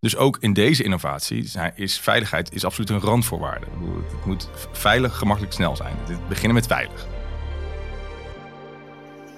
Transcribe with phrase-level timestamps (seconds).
[0.00, 3.66] Dus ook in deze innovatie is veiligheid is absoluut een randvoorwaarde.
[4.10, 5.96] Het moet veilig, gemakkelijk, snel zijn.
[6.06, 7.06] We beginnen met veilig.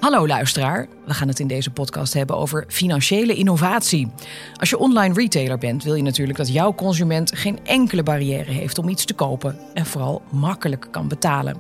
[0.01, 4.09] Hallo luisteraar, we gaan het in deze podcast hebben over financiële innovatie.
[4.55, 8.79] Als je online retailer bent, wil je natuurlijk dat jouw consument geen enkele barrière heeft
[8.79, 11.57] om iets te kopen en vooral makkelijk kan betalen.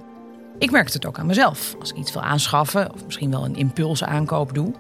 [0.59, 1.75] Ik merk het ook aan mezelf.
[1.79, 4.75] Als ik iets wil aanschaffen of misschien wel een impulse aankoop doe,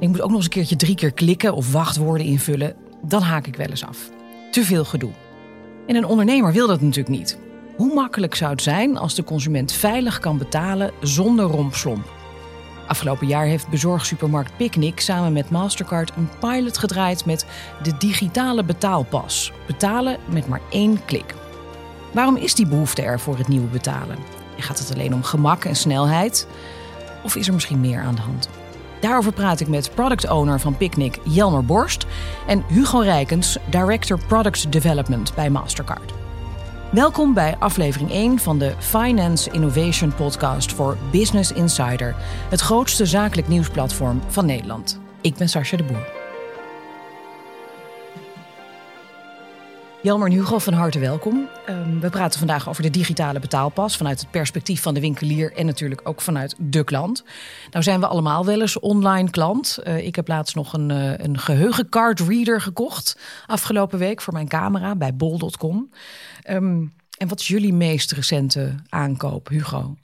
[0.00, 3.46] ik moet ook nog eens een keertje drie keer klikken of wachtwoorden invullen, dan haak
[3.46, 4.10] ik wel eens af.
[4.50, 5.10] Te veel gedoe.
[5.86, 7.38] En een ondernemer wil dat natuurlijk niet.
[7.76, 12.16] Hoe makkelijk zou het zijn als de consument veilig kan betalen zonder rompslomp?
[12.86, 17.46] Afgelopen jaar heeft bezorgsupermarkt Picnic samen met Mastercard een pilot gedraaid met
[17.82, 19.52] de digitale betaalpas.
[19.66, 21.34] Betalen met maar één klik.
[22.12, 24.18] Waarom is die behoefte er voor het nieuwe betalen?
[24.56, 26.46] Gaat het alleen om gemak en snelheid?
[27.24, 28.48] Of is er misschien meer aan de hand?
[29.00, 32.06] Daarover praat ik met product owner van Picnic Jelmer Borst
[32.46, 36.12] en Hugo Rijkens, director product development bij Mastercard.
[36.90, 42.14] Welkom bij aflevering 1 van de Finance Innovation Podcast voor Business Insider,
[42.48, 45.00] het grootste zakelijk nieuwsplatform van Nederland.
[45.20, 46.17] Ik ben Sascha de Boer.
[50.02, 51.48] Jelmer en Hugo, van harte welkom.
[51.68, 55.66] Um, we praten vandaag over de digitale betaalpas vanuit het perspectief van de winkelier en
[55.66, 57.24] natuurlijk ook vanuit de klant.
[57.70, 59.78] Nou zijn we allemaal wel eens online klant.
[59.84, 64.48] Uh, ik heb laatst nog een, uh, een geheugencard reader gekocht afgelopen week voor mijn
[64.48, 65.76] camera bij bol.com.
[65.76, 65.90] Um,
[66.42, 66.86] ehm,
[67.18, 69.96] en wat is jullie meest recente aankoop, Hugo?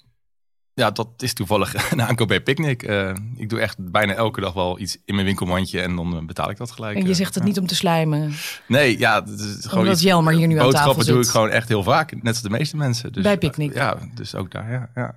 [0.74, 2.82] Ja, dat is toevallig een aankoop bij Picnic.
[2.82, 6.24] Uh, ik doe echt bijna elke dag wel iets in mijn winkelmandje en dan eh,
[6.24, 6.96] betaal ik dat gelijk.
[6.96, 8.32] En je zegt het niet om te slijmen?
[8.66, 9.24] Nee, ja.
[9.24, 11.14] Het is gewoon Omdat Jelmer hier nu aan tafel zit.
[11.14, 13.12] doe ik gewoon echt heel vaak, net als de meeste mensen.
[13.12, 13.74] Dus, bij Picnic?
[13.74, 15.14] ja, dus ook daar, ja, ja.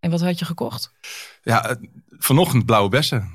[0.00, 0.92] En wat had je gekocht?
[1.42, 1.76] Ja,
[2.10, 3.30] vanochtend blauwe bessen.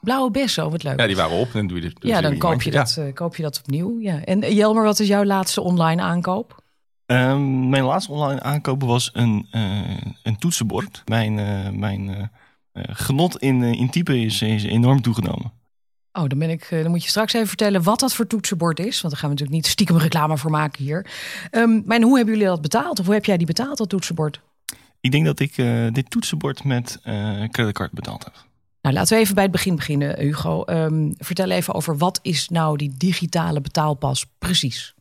[0.00, 0.98] Blauwe bessen, oh wat leuk.
[0.98, 1.96] Ja, die waren op en dan doe je dit.
[2.00, 3.12] Ja, dan koop je, dat, ja.
[3.12, 4.00] koop je dat opnieuw.
[4.00, 4.24] Ja.
[4.24, 6.59] En Jelmer, wat is jouw laatste online aankoop?
[7.12, 11.02] Um, mijn laatste online aankoop was een, uh, een toetsenbord.
[11.04, 12.24] Mijn, uh, mijn uh,
[12.74, 15.52] genot in, in typen is, is enorm toegenomen.
[16.12, 19.00] Oh, dan, ben ik, dan moet je straks even vertellen wat dat voor toetsenbord is.
[19.00, 21.06] Want daar gaan we natuurlijk niet stiekem reclame voor maken hier.
[21.50, 22.98] Um, maar hoe hebben jullie dat betaald?
[22.98, 24.40] Of hoe heb jij die betaald, dat toetsenbord?
[25.00, 25.54] Ik denk dat ik
[25.94, 26.98] dit toetsenbord met
[27.50, 28.34] creditcard betaald heb.
[28.82, 30.62] Nou, laten we even bij het begin beginnen, Hugo.
[30.66, 34.94] Um, vertel even over wat is nou die digitale betaalpas precies?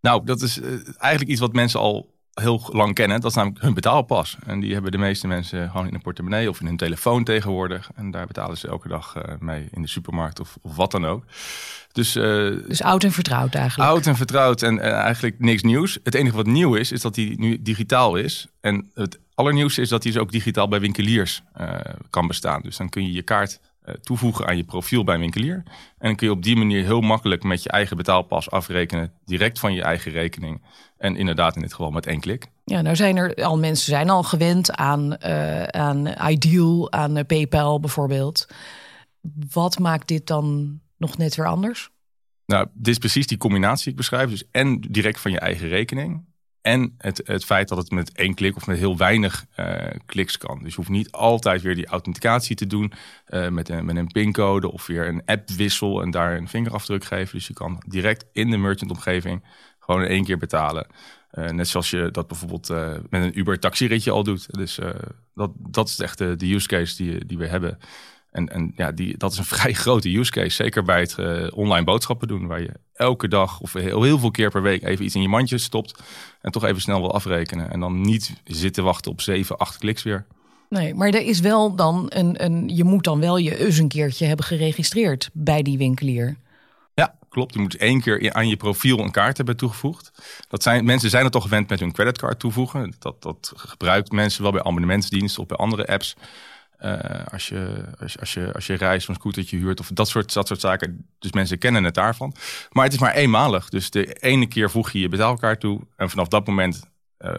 [0.00, 0.66] Nou, dat is uh,
[0.98, 3.20] eigenlijk iets wat mensen al heel lang kennen.
[3.20, 4.36] Dat is namelijk hun betaalpas.
[4.46, 7.90] En die hebben de meeste mensen gewoon in een portemonnee of in hun telefoon tegenwoordig.
[7.94, 11.06] En daar betalen ze elke dag uh, mee in de supermarkt of, of wat dan
[11.06, 11.24] ook.
[11.92, 12.22] Dus, uh,
[12.66, 13.90] dus oud en vertrouwd eigenlijk.
[13.90, 15.98] Oud en vertrouwd en eigenlijk niks nieuws.
[16.02, 18.46] Het enige wat nieuw is, is dat die nu digitaal is.
[18.60, 21.42] En het allernieuwste is dat die dus ook digitaal bij winkeliers
[22.10, 22.60] kan bestaan.
[22.62, 23.60] Dus dan kun je je kaart
[24.00, 25.62] toevoegen aan je profiel bij een winkelier.
[25.98, 29.58] En dan kun je op die manier heel makkelijk met je eigen betaalpas afrekenen, direct
[29.58, 30.62] van je eigen rekening.
[30.96, 32.46] En inderdaad in dit geval met één klik.
[32.64, 37.24] Ja, nou zijn er al mensen zijn al gewend aan, uh, aan Ideal, aan uh,
[37.26, 38.46] PayPal bijvoorbeeld.
[39.50, 41.90] Wat maakt dit dan nog net weer anders?
[42.46, 44.30] Nou, dit is precies die combinatie die ik beschrijf.
[44.30, 46.24] Dus en direct van je eigen rekening.
[46.68, 50.38] En het, het feit dat het met één klik of met heel weinig uh, kliks
[50.38, 50.58] kan.
[50.62, 52.92] Dus je hoeft niet altijd weer die authenticatie te doen
[53.28, 57.34] uh, met, een, met een pincode of weer een appwissel en daar een vingerafdruk geven.
[57.34, 59.44] Dus je kan direct in de merchant-omgeving
[59.78, 60.86] gewoon in één keer betalen.
[61.32, 62.68] Uh, net zoals je dat bijvoorbeeld
[63.10, 64.54] met een Uber taxiritje al doet.
[64.54, 64.78] Dus
[65.34, 67.78] dat, dat is echt de, de use case die, die we hebben.
[68.30, 70.50] En, en ja, die, dat is een vrij grote use case.
[70.50, 72.46] Zeker bij het uh, online boodschappen doen.
[72.46, 75.28] Waar je elke dag of heel, heel veel keer per week even iets in je
[75.28, 76.02] mandje stopt.
[76.40, 77.70] En toch even snel wil afrekenen.
[77.70, 80.26] En dan niet zitten wachten op 7, 8 kliks weer.
[80.68, 82.68] Nee, maar er is wel dan een, een.
[82.76, 86.36] Je moet dan wel je eens een keertje hebben geregistreerd bij die winkelier.
[86.94, 87.54] Ja, klopt.
[87.54, 90.10] Je moet één keer aan je profiel een kaart hebben toegevoegd.
[90.48, 92.94] Dat zijn, mensen zijn het toch gewend met hun creditcard toevoegen.
[92.98, 96.16] Dat, dat gebruikt mensen wel bij abonnementsdiensten of bij andere apps.
[96.84, 100.46] Uh, als, je, als, als, je, als je reist, scootertje huurt of dat soort, dat
[100.46, 101.06] soort zaken.
[101.18, 102.34] Dus mensen kennen het daarvan.
[102.70, 103.68] Maar het is maar eenmalig.
[103.68, 105.80] Dus de ene keer voeg je je betaalkaart toe.
[105.96, 107.34] En vanaf dat moment uh,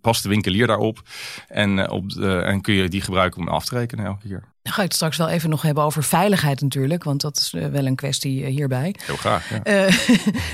[0.00, 1.02] past de winkelier daarop.
[1.48, 4.53] En, uh, op de, en kun je die gebruiken om af te rekenen elke keer.
[4.64, 7.04] Dan ga ik het straks wel even nog hebben over veiligheid natuurlijk.
[7.04, 8.94] Want dat is wel een kwestie hierbij.
[8.98, 9.60] Heel graag, ja.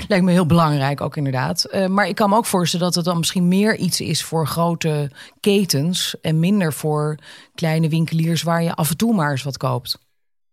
[0.07, 1.87] lijkt me heel belangrijk ook inderdaad.
[1.87, 5.11] maar ik kan me ook voorstellen dat het dan misschien meer iets is voor grote
[5.39, 6.15] ketens.
[6.21, 7.17] En minder voor
[7.55, 9.99] kleine winkeliers waar je af en toe maar eens wat koopt.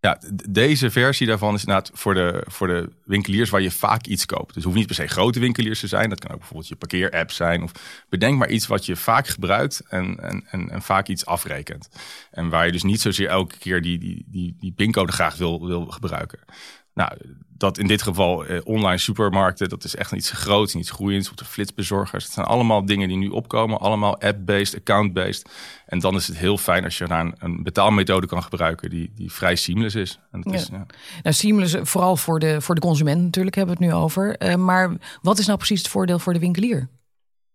[0.01, 4.27] Ja, deze versie daarvan is inderdaad voor de, voor de winkeliers waar je vaak iets
[4.27, 4.47] koopt.
[4.47, 6.09] Dus het hoeft niet per se grote winkeliers te zijn.
[6.09, 7.63] Dat kan ook bijvoorbeeld je parkeerapp zijn.
[7.63, 7.73] Of
[8.09, 11.89] bedenk maar iets wat je vaak gebruikt en, en, en, en vaak iets afrekent.
[12.31, 15.67] En waar je dus niet zozeer elke keer die, die, die, die pincode graag wil,
[15.67, 16.39] wil gebruiken.
[16.99, 17.13] Nou,
[17.49, 21.29] dat in dit geval eh, online supermarkten, dat is echt iets groots, iets groeiends.
[21.29, 22.25] Of de flitsbezorgers.
[22.25, 23.79] Het zijn allemaal dingen die nu opkomen.
[23.81, 25.51] Allemaal app-based, account-based.
[25.87, 29.11] En dan is het heel fijn als je daar een, een betaalmethode kan gebruiken die,
[29.15, 30.19] die vrij seamless is.
[30.31, 30.59] En dat Ja.
[30.59, 30.87] is ja.
[31.23, 34.37] Nou, seamless, vooral voor de, voor de consument natuurlijk hebben we het nu over.
[34.37, 36.89] Eh, maar wat is nou precies het voordeel voor de winkelier?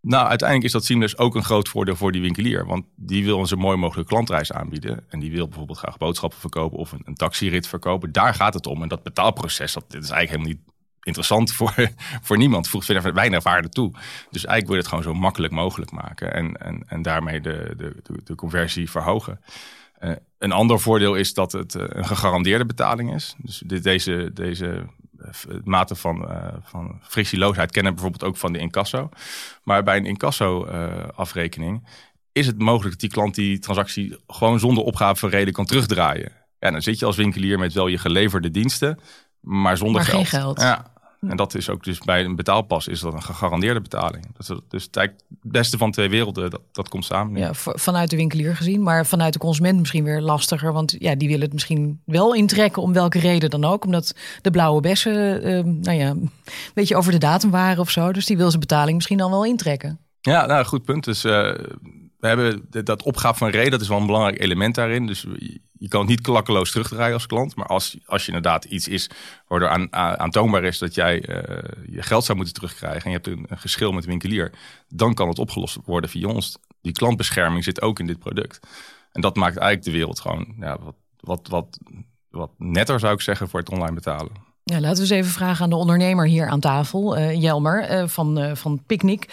[0.06, 2.66] Nou, uiteindelijk is dat seamless ook een groot voordeel voor die winkelier.
[2.66, 5.04] Want die wil een zo mooi mogelijke klantreis aanbieden.
[5.08, 8.12] En die wil bijvoorbeeld graag boodschappen verkopen of een, een taxirit verkopen.
[8.12, 8.82] Daar gaat het om.
[8.82, 10.60] En dat betaalproces, dat, is eigenlijk helemaal niet
[11.02, 11.74] interessant voor,
[12.22, 12.68] voor niemand.
[12.68, 13.90] Voegt verder weinig waarde toe.
[14.30, 16.34] Dus eigenlijk wil je het gewoon zo makkelijk mogelijk maken.
[16.34, 19.40] En, en, en daarmee de, de, de, conversie verhogen.
[19.98, 23.34] Eh, een ander voordeel is dat het eh, een gegarandeerde betaling is.
[23.38, 24.86] Dus deze, deze
[25.64, 29.08] mate van, eh, van frictieloosheid kennen we bijvoorbeeld ook van de incasso.
[29.62, 31.88] Maar bij een incasso-afrekening
[32.32, 36.32] is het mogelijk dat die klant die transactie gewoon zonder opgave van reden kan terugdraaien.
[36.58, 38.98] Ja, dan zit je als winkelier met wel je geleverde diensten,
[39.40, 40.28] maar zonder Maar geld.
[40.28, 40.60] geen geld.
[40.60, 40.92] Ja.
[41.28, 44.26] En dat is ook dus bij een betaalpas is dat een gegarandeerde betaling.
[44.36, 45.12] Dat is, dus het,
[45.42, 47.40] beste van twee werelden, dat, dat komt samen.
[47.40, 50.72] Ja, vanuit de winkelier gezien, maar vanuit de consument misschien weer lastiger.
[50.72, 53.84] Want ja, die willen het misschien wel intrekken, om welke reden dan ook.
[53.84, 56.30] Omdat de blauwe bessen, eh, nou ja, een
[56.74, 58.12] beetje over de datum waren of zo.
[58.12, 59.98] Dus die wil zijn betaling misschien dan wel intrekken.
[60.20, 61.04] Ja, nou, goed punt.
[61.04, 61.54] Dus eh,
[62.18, 65.06] we hebben dat opgave van reden, dat is wel een belangrijk element daarin.
[65.06, 65.26] Dus
[65.78, 67.56] je, kan het niet klakkeloos terugdraaien als klant.
[67.56, 69.10] Maar als, als je inderdaad iets is
[69.48, 73.02] waardoor aan, aan- aantoonbaar is dat jij eh, je geld zou moeten terugkrijgen.
[73.02, 74.52] en je hebt een, een geschil met de winkelier.
[74.88, 76.58] dan kan het opgelost worden via ons.
[76.80, 78.66] Die klantbescherming zit ook in dit product.
[79.12, 81.78] En dat maakt eigenlijk de wereld gewoon ja, wat, wat, wat,
[82.30, 84.32] wat netter, zou ik zeggen, voor het online betalen.
[84.66, 88.08] Ja, laten we eens even vragen aan de ondernemer hier aan tafel, eh, Jelmer eh,
[88.08, 89.28] van, eh, van Picnic.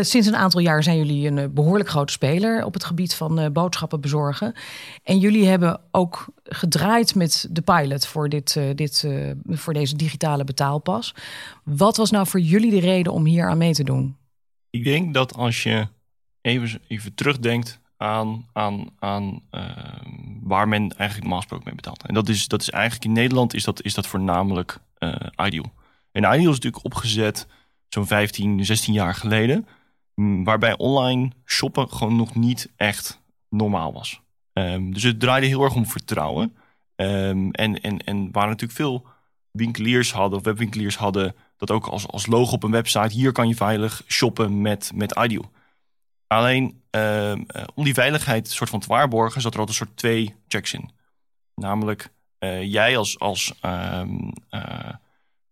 [0.00, 3.52] Sinds een aantal jaar zijn jullie een eh, behoorlijk grote speler op het gebied van
[3.52, 4.54] boodschappen bezorgen.
[5.02, 9.08] En jullie hebben ook gedraaid met de pilot voor, dit, dit,
[9.46, 11.14] voor deze digitale betaalpas.
[11.64, 14.16] Wat was nou voor jullie de reden om hier aan mee te doen?
[14.70, 15.88] Ik denk dat als je
[16.40, 19.62] even, even terugdenkt aan, aan, aan eh,
[20.42, 22.06] waar men eigenlijk normaal mee betaalt.
[22.06, 25.72] En dat is, dat is eigenlijk in Nederland is dat, is dat voornamelijk eh, Ideal.
[26.12, 27.46] En Ideal is natuurlijk opgezet
[27.88, 29.66] zo'n 15, 16 jaar geleden.
[30.14, 34.20] m, Waarbij online shoppen gewoon nog niet echt normaal was.
[34.52, 36.56] Ehm, dus het draaide heel erg om vertrouwen.
[36.94, 39.06] Ehm, en, en, en waar natuurlijk veel
[39.50, 43.14] winkeliers hadden, of webwinkeliers hadden, dat ook als, als logo op een website.
[43.14, 45.50] Hier kan je veilig shoppen met, met Ideal.
[46.28, 49.98] Alleen ehm, eh, om die veiligheid soort van te waarborgen, zat er altijd een soort
[49.98, 50.90] twee checks in.
[51.54, 54.92] Namelijk, eh, jij als, als, ehm, eh,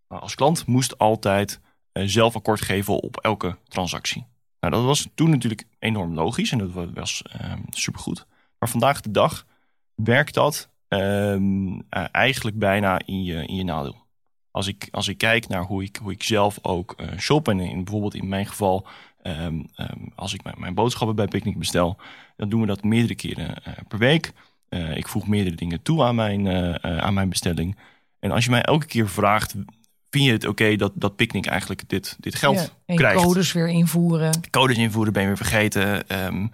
[0.07, 1.61] als klant moest altijd
[1.93, 4.27] zelf akkoord geven op elke transactie.
[4.61, 8.27] Nou, dat was toen natuurlijk enorm logisch en dat wa- was ehm, supergoed.
[8.59, 9.47] Maar vandaag de dag
[9.95, 10.69] werkt dat
[12.13, 14.05] eigenlijk bijna in je, in je nadeel.
[14.51, 17.85] Als ik, als ik kijk naar hoe ik, hoe ik zelf ook shop en in,
[17.85, 18.87] bijvoorbeeld in mijn geval
[19.27, 21.97] Ehm, ehm, als ik mijn, mijn boodschappen bij Picnic bestel,
[22.37, 24.33] dan doen we dat meerdere keren eh, per week.
[24.69, 27.77] Eh, ik voeg meerdere dingen toe aan mijn, eh, aan mijn bestelling.
[28.21, 29.55] En als je mij elke keer vraagt,
[30.11, 33.23] vind je het oké dat, dat Picnic eigenlijk dit, dit geld Ja, en krijgt?
[33.23, 34.41] codes weer invoeren.
[34.51, 36.09] codes invoeren ben je weer vergeten.
[36.09, 36.47] Ehm,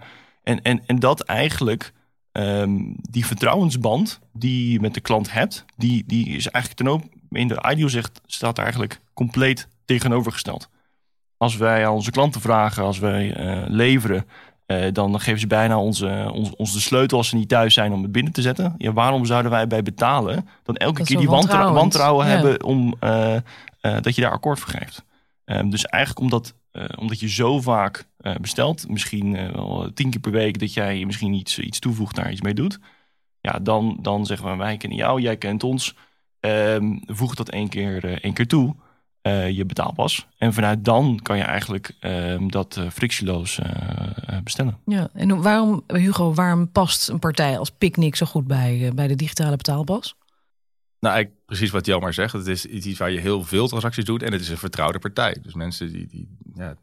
[0.43, 1.93] en, en, en dat eigenlijk,
[3.01, 7.47] die vertrouwensband die je met de klant hebt, die, die is eigenlijk ten op, in
[7.47, 10.69] de ideal zegt, staat eigenlijk compleet tegenovergesteld.
[11.43, 14.25] Als wij aan onze klanten vragen, als wij eh, leveren,
[14.65, 17.91] eh, dan geven ze bijna onze, ons, ons de sleutel als ze niet thuis zijn
[17.93, 18.75] om het binnen te zetten.
[18.77, 22.31] Ja, waarom zouden wij bij betalen dan elke Dat keer die wantrouwen Ja.
[22.31, 23.35] hebben om, eh,
[24.01, 25.03] dat je daar akkoord voor geeft?
[25.45, 26.53] Ehm, dus eigenlijk omdat,
[26.95, 31.33] omdat je zo vaak eh, bestelt, misschien wel tien keer per week, dat jij misschien
[31.33, 32.79] iets, iets toevoegt, daar iets mee doet.
[33.41, 35.95] Ja, dan, dan zeggen we, wij kennen jou, jij kent ons.
[36.39, 38.75] Ehm, voeg dat één keer, één keer toe,
[39.23, 40.27] eh, je betaalpas.
[40.37, 44.77] En vanuit dan kan je eigenlijk ehm, dat eh, frictieloos eh, bestellen.
[44.85, 49.15] Ja, en waarom, Hugo, waarom past een partij als Picnic zo goed bij, bij de
[49.15, 50.15] digitale betaalpas?
[50.99, 52.33] Nou, eigenlijk precies wat Jelmar zegt.
[52.33, 55.37] Het is iets waar je heel veel transacties doet en het is een vertrouwde partij.
[55.41, 56.75] Dus mensen die, die, ja,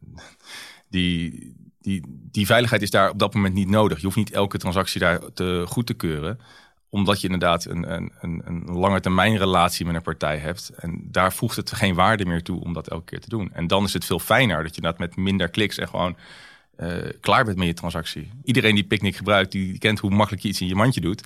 [0.88, 3.98] die, die, die veiligheid is daar op dat moment niet nodig.
[3.98, 6.38] Je hoeft niet elke transactie daar te goed te keuren
[6.90, 10.70] omdat je inderdaad een, een, een, een lange termijn relatie met een partij hebt.
[10.76, 13.50] En daar voegt het geen waarde meer toe om dat elke keer te doen.
[13.52, 16.16] En dan is het veel fijner dat je dat met minder kliks en gewoon
[16.76, 18.30] eh, klaar bent met je transactie.
[18.44, 21.22] Iedereen die Picnic gebruikt, die kent hoe makkelijk je iets in je mandje doet.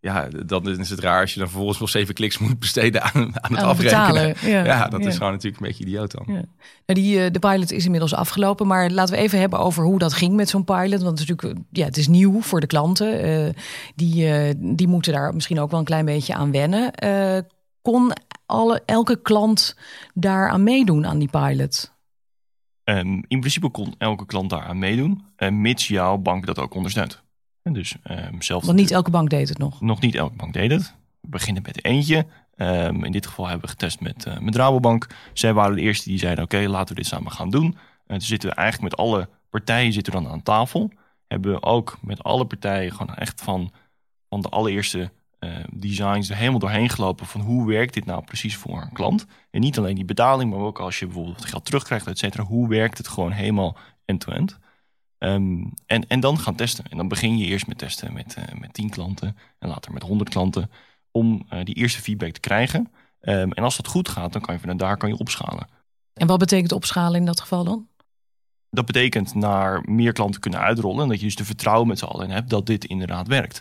[0.00, 3.12] Ja, dan is het raar als je dan vervolgens nog zeven kliks moet besteden aan,
[3.14, 4.32] aan het Aan afrekenen.
[4.32, 4.64] betalen, ja.
[4.74, 5.08] Ja, dat Ja.
[5.08, 6.24] is gewoon natuurlijk een beetje idioot dan.
[6.26, 6.32] Ja.
[6.86, 9.98] Nou, die, eh, de pilot is inmiddels afgelopen, maar laten we even hebben over hoe
[9.98, 11.02] dat ging met zo'n pilot.
[11.02, 13.20] Want het is natuurlijk, ja, het is nieuw voor de klanten.
[13.22, 13.54] Eh,
[13.94, 16.92] die, eh, die moeten daar misschien ook wel een klein beetje aan wennen.
[16.94, 17.38] Eh,
[17.82, 18.12] kon
[18.46, 19.76] alle, elke klant
[20.14, 21.92] daar aan meedoen aan die pilot?
[22.84, 27.22] Um, in principe kon elke klant daaraan meedoen, uh, mits jouw bank dat ook ondersteunt.
[27.68, 29.80] En dus, um, zelf Want niet elke bank deed het nog?
[29.80, 30.94] Nog niet elke bank deed het.
[31.20, 32.26] We beginnen met eentje.
[32.56, 35.06] Um, in dit geval hebben we getest met, uh, met Rabobank.
[35.32, 37.64] Zij waren de eerste die zeiden, oké, laten we dit samen gaan doen.
[38.06, 40.90] En toen zitten we eigenlijk met alle partijen zitten dan aan tafel.
[41.26, 43.72] Hebben we ook met alle partijen gewoon echt van,
[44.28, 45.10] van de allereerste
[45.40, 49.26] uh, designs er helemaal doorheen gelopen van hoe werkt dit nou precies voor een klant.
[49.50, 52.42] En niet alleen die betaling, maar ook als je bijvoorbeeld geld terugkrijgt, et cetera.
[52.42, 54.58] Hoe werkt het gewoon helemaal end-to-end?
[55.18, 56.84] Um, en, en dan gaan testen.
[56.90, 60.02] En dan begin je eerst met testen met, uh, met 10 klanten en later met
[60.02, 60.70] 100 klanten.
[61.10, 62.92] Om uh, die eerste feedback te krijgen.
[63.20, 65.68] Um, en als dat goed gaat, dan kan je vanuit daar kan je opschalen.
[66.12, 67.88] En wat betekent opschalen in dat geval dan?
[68.70, 71.02] Dat betekent naar meer klanten kunnen uitrollen.
[71.02, 73.60] En dat je dus de vertrouwen met z'n allen hebt dat dit inderdaad werkt.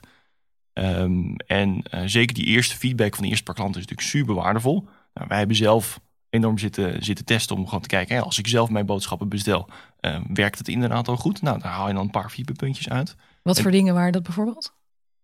[0.73, 4.43] Um, en uh, zeker die eerste feedback van de eerste paar klanten is natuurlijk super
[4.43, 4.87] waardevol.
[5.13, 8.15] Nou, wij hebben zelf enorm zitten, zitten testen om gewoon te kijken.
[8.15, 9.69] Hè, als ik zelf mijn boodschappen bestel,
[10.01, 11.41] uh, werkt het inderdaad al goed?
[11.41, 13.15] Nou, daar haal je dan een paar feedbackpuntjes uit.
[13.41, 14.73] Wat en, voor dingen waren dat bijvoorbeeld?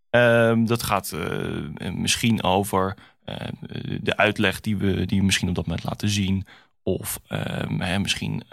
[0.10, 2.98] Um, dat gaat uh, misschien over
[4.02, 6.46] de uitleg die we, die we misschien op dat moment laten zien.
[6.84, 8.44] Of um, hè, misschien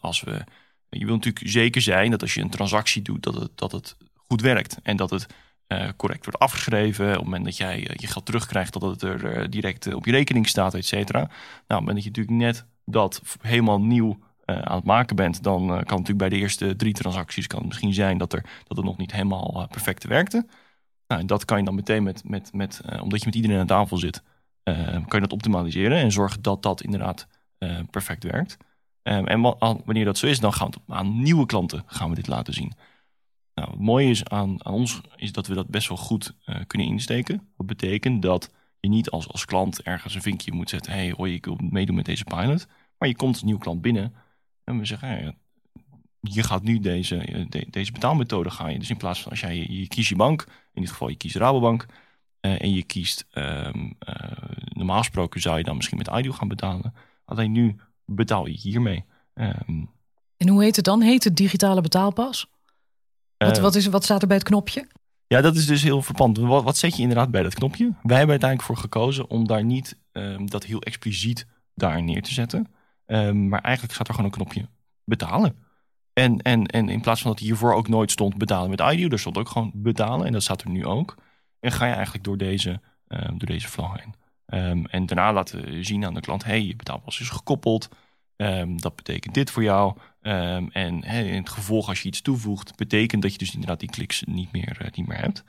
[0.00, 0.44] als we...
[0.88, 3.96] Je wil natuurlijk zeker zijn dat als je een transactie doet, dat het, dat het
[4.14, 4.78] goed werkt.
[4.82, 5.26] En dat het
[5.96, 7.06] correct wordt afgeschreven.
[7.06, 10.04] Op het moment dat jij uh, je geld terugkrijgt, dat het er uh, direct op
[10.04, 11.18] je rekening staat, et cetera.
[11.18, 15.42] Nou, op het moment dat je natuurlijk net dat helemaal nieuw aan het maken bent,
[15.42, 18.42] dan kan het natuurlijk bij de eerste drie transacties kan het misschien zijn dat, er,
[18.66, 20.46] dat het nog niet helemaal perfect werkte.
[21.06, 23.66] Nou, en dat kan je dan meteen met, met, met omdat je met iedereen aan
[23.66, 24.22] tafel zit,
[24.62, 27.26] kan je dat optimaliseren en zorgen dat dat inderdaad
[27.90, 28.56] perfect werkt.
[29.02, 29.40] Um, en
[29.84, 32.72] wanneer dat zo is, dan gaan we aan nieuwe klanten gaan we dit laten zien.
[33.58, 36.86] Nou, het mooie is aan, ons is dat we dat best wel goed uh, kunnen
[36.86, 37.48] insteken.
[37.56, 38.50] Wat betekent dat
[38.80, 40.92] je niet als, als klant ergens een vinkje moet zetten.
[40.92, 42.66] hey, hoi, ik wil meedoen met deze pilot.
[42.98, 44.14] Maar je komt als nieuwe klant binnen
[44.64, 45.38] en we zeggen,
[46.20, 48.78] je gaat nu deze, eh, de, deze betaalmethode gaan je.
[48.78, 51.36] Dus in plaats van als jij je, kiest je bank, in dit geval je kiest
[51.36, 51.86] Rabobank.
[52.40, 53.72] Uh, en je kiest, uh,
[54.68, 56.94] normaal gesproken zou je dan misschien met Ideal gaan betalen.
[57.24, 59.04] Alleen nu betaal je hiermee.
[59.34, 59.90] Um,
[60.36, 61.00] en hoe heet het dan?
[61.00, 62.46] Heet het digitale betaalpas?
[63.38, 64.86] Wat, Eh, wat, is, wat staat er bij het knopje?
[65.26, 66.38] Ja, dat is dus heel verpand.
[66.38, 67.84] Wat, wat zet je inderdaad bij dat knopje?
[67.84, 72.32] Wij hebben uiteindelijk voor gekozen om daar niet um, dat heel expliciet daar neer te
[72.32, 72.66] zetten.
[73.06, 74.68] Um, maar eigenlijk staat er gewoon een knopje
[75.04, 75.56] betalen.
[76.12, 79.18] En, en, en in plaats van dat hiervoor ook nooit stond betalen met IDU, er
[79.18, 80.26] stond ook gewoon betalen.
[80.26, 81.14] En dat staat er nu ook.
[81.60, 84.14] En ga je eigenlijk door deze, um, door deze flow heen.
[84.90, 87.88] en daarna laten zien aan de klant, hey, je betaalpas is gekoppeld.
[88.76, 89.96] Dat betekent dit voor jou.
[90.22, 93.80] Um, en he, in het gevolg, als je iets toevoegt, betekent dat je dus inderdaad
[93.80, 95.44] die kliks niet meer, uh, niet meer hebt.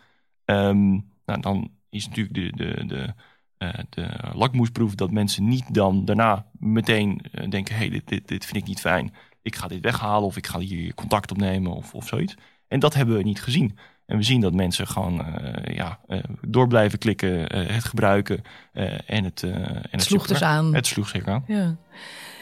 [0.45, 3.13] Um, nou, dan is natuurlijk de, de, de,
[3.57, 8.27] uh, de lakmoesproef dat mensen niet dan daarna meteen uh, denken: hé, hey, dit, dit,
[8.27, 9.13] dit vind ik niet fijn.
[9.41, 12.35] Ik ga dit weghalen of ik ga hier contact opnemen of, of zoiets.
[12.67, 13.77] En dat hebben we niet gezien.
[14.05, 18.41] En we zien dat mensen gewoon uh, ja, uh, door blijven klikken, uh, het gebruiken
[19.05, 19.43] en het.
[19.43, 20.73] en het sloeg dus aan.
[20.75, 21.43] Het sloeg zeker aan.
[21.47, 21.77] Ja.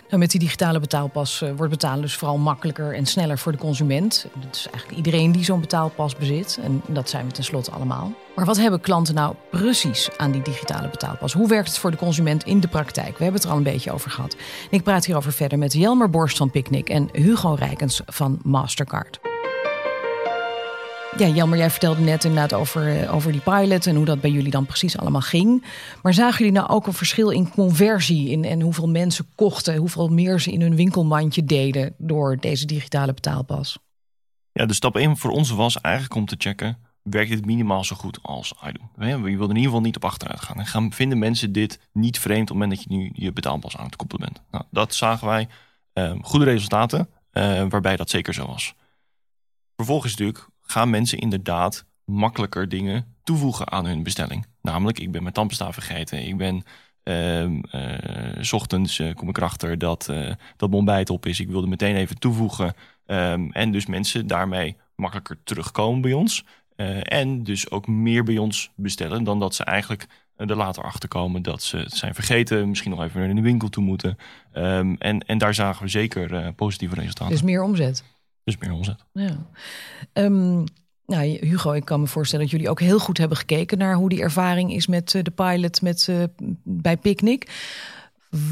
[0.10, 4.28] Met die digitale betaalpas uh, wordt betalen dus vooral makkelijker en sneller voor de consument.
[4.34, 6.60] Dat is eigenlijk iedereen die zo'n betaalpas bezit.
[6.64, 8.14] En dat zijn we tenslotte allemaal.
[8.36, 11.34] Maar wat hebben klanten nou precies aan die digitale betaalpas?
[11.34, 13.18] Hoe werkt het voor de consument in de praktijk?
[13.18, 14.36] We hebben het er al een beetje over gehad.
[14.70, 19.20] Ik praat hierover verder met Jelmer Borst van Picnic en Hugo Rijkens van Mastercard.
[21.16, 24.52] Ja, Jelmer, jij vertelde net inderdaad over, over die pilot en hoe dat bij jullie
[24.52, 25.64] dan precies allemaal ging.
[26.02, 30.08] Maar zagen jullie nou ook een verschil in conversie in, en hoeveel mensen kochten, hoeveel
[30.08, 33.78] meer ze in hun winkelmandje deden door deze digitale betaalpas?
[34.52, 37.96] Ja, de stap 1 voor ons was eigenlijk om te checken, werkt dit minimaal zo
[37.96, 39.08] goed als iDo?
[39.08, 40.58] Je wilde in ieder geval niet op achteruit gaan.
[40.58, 43.78] En gaan vinden mensen dit niet vreemd op het moment dat je nu je betaalpas
[43.78, 44.42] aan het koppelen bent?
[44.52, 45.48] Nou, dat zagen wij.
[45.94, 48.74] Um, goede resultaten, uh, waarbij dat zeker zo was.
[49.76, 54.46] Vervolgens natuurlijk gaan mensen inderdaad makkelijker dingen toevoegen aan hun bestelling.
[54.62, 56.28] Namelijk, ik ben mijn tandpasta vergeten.
[56.28, 56.64] Ik ben
[57.04, 57.62] uh,
[58.40, 60.06] s ochtends uh, kom ik erachter dat,
[60.56, 61.40] dat mijn ontbijt op is.
[61.40, 62.74] Ik wilde meteen even toevoegen.
[63.06, 66.46] Um, en dus mensen daarmee makkelijker terugkomen bij ons.
[67.02, 71.42] en dus ook meer bij ons bestellen dan dat ze eigenlijk er later achter komen
[71.42, 72.70] dat ze het zijn vergeten.
[72.70, 74.18] Misschien nog even naar de winkel toe moeten.
[74.54, 77.34] Um, en, en daar zagen we zeker positieve resultaten.
[77.34, 78.04] Dus meer omzet.
[78.48, 79.06] Dus meer omzet.
[79.13, 79.48] Ja.
[80.13, 80.63] Um,
[81.06, 84.10] nou, Hugo, ik kan me voorstellen dat jullie ook heel goed hebben gekeken naar hoe
[84.10, 86.24] die ervaring is met uh, de pilot met, uh,
[86.63, 87.50] bij Picnic.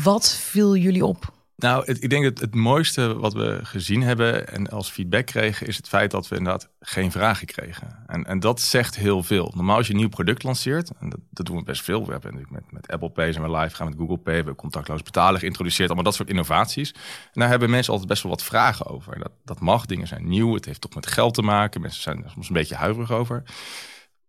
[0.03, 4.47] Wat viel jullie op Nou, het, ik denk dat het mooiste wat we gezien hebben
[4.47, 8.03] en als feedback kregen, is het feit dat we inderdaad geen vragen kregen.
[8.07, 9.51] En, en dat zegt heel veel.
[9.55, 12.05] Normaal als je een nieuw product lanceert, en dat, dat doen we best veel.
[12.05, 14.37] We hebben natuurlijk met, met Apple Pay zijn we live gaan met Google Pay, we
[14.37, 16.91] hebben contactloos betalen geïntroduceerd, allemaal dat soort innovaties.
[17.33, 19.19] En daar hebben mensen altijd best wel wat vragen over.
[19.19, 21.81] Dat, dat mag, dingen zijn nieuw, het heeft toch met geld te maken.
[21.81, 23.43] Mensen zijn er soms een beetje huiverig over.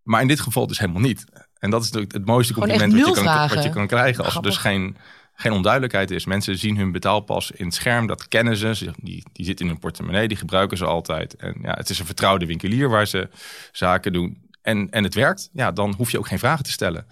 [0.02, 1.24] Maar in dit geval dus helemaal niet.
[1.58, 4.24] En dat is natuurlijk het mooiste compliment wat je, kan, wat je, kan, krijgen.
[4.24, 4.96] Als er dus geen
[5.36, 6.24] geen onduidelijkheid is.
[6.24, 8.90] Mensen zien hun betaalpas in het scherm, dat kennen ze.
[9.02, 11.36] Die, die zit in hun portemonnee, die gebruiken ze altijd.
[11.36, 13.28] En ja, het is een vertrouwde winkelier waar ze
[13.72, 14.44] zaken doen.
[14.62, 17.06] En, en het werkt, ja, dan hoef je ook geen vragen te stellen.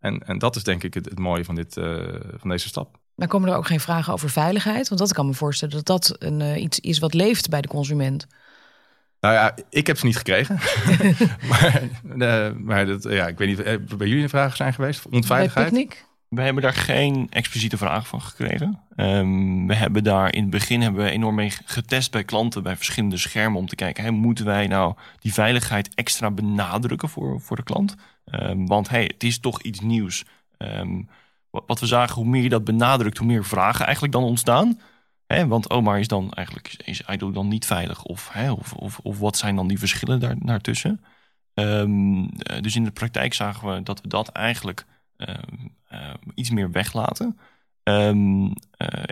[0.00, 2.02] En, en dat is denk ik het, het mooie van, dit, uh,
[2.36, 2.98] van deze stap.
[3.14, 4.88] Maar komen er ook geen vragen over veiligheid?
[4.88, 7.68] Want dat kan me voorstellen dat dat een, uh, iets is wat leeft bij de
[7.68, 8.26] consument.
[9.20, 10.54] Nou ja, ik heb ze niet gekregen.
[11.50, 11.82] maar
[12.16, 15.06] uh, maar dat, ja, ik weet niet, bij jullie vragen zijn geweest?
[15.06, 15.72] Onveiligheid?
[15.72, 15.88] Bij
[16.30, 18.80] we hebben daar geen expliciete vraag van gekregen.
[18.96, 22.76] Um, we hebben daar in het begin hebben we enorm mee getest bij klanten bij
[22.76, 27.56] verschillende schermen om te kijken, hey, moeten wij nou die veiligheid extra benadrukken voor, voor
[27.56, 27.94] de klant?
[28.32, 30.24] Um, want hey, het is toch iets nieuws.
[30.58, 31.08] Um,
[31.50, 34.80] wat we zagen, hoe meer je dat benadrukt, hoe meer vragen eigenlijk dan ontstaan.
[35.26, 38.02] Hè, want oh, maar is dan eigenlijk is IDO dan niet veilig?
[38.02, 41.00] Of, hè, of, of, of wat zijn dan die verschillen daar, daartussen?
[42.60, 44.84] dus in de praktijk zagen we dat we dat eigenlijk
[46.34, 47.38] iets meer weglaten.
[47.82, 48.52] Um, uh,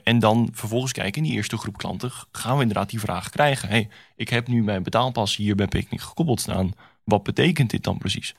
[0.05, 3.69] en dan vervolgens kijken in die eerste groep klanten, gaan we inderdaad die vraag krijgen.
[3.69, 6.73] hey, ik heb nu mijn betaalpas hier bij Picnic gekoppeld staan.
[7.05, 8.35] Wat betekent dit dan precies?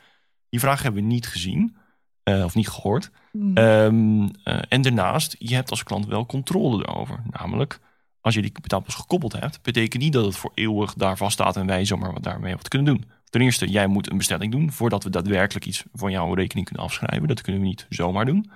[0.49, 1.75] Die vraag hebben we niet gezien
[2.23, 3.11] uh, of niet gehoord.
[3.31, 3.57] Mm.
[3.57, 4.31] Um,
[4.69, 7.23] en daarnaast, je hebt als klant wel controle erover.
[7.29, 7.79] Namelijk,
[8.21, 11.57] als je die betaalpas gekoppeld hebt, betekent niet dat het voor eeuwig daar vast staat
[11.57, 13.05] en wij zomaar wat daarmee wat kunnen doen.
[13.29, 16.85] Ten eerste, jij moet een bestelling doen voordat we daadwerkelijk iets van jouw rekening kunnen
[16.85, 17.27] afschrijven.
[17.27, 18.51] Dat kunnen we niet zomaar doen.